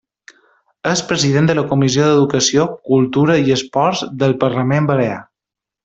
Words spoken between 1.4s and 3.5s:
de la Comissió d'Educació, Cultura